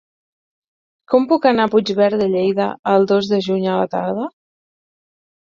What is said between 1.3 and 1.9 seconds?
puc anar a